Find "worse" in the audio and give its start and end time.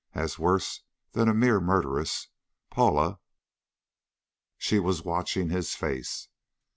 0.39-0.81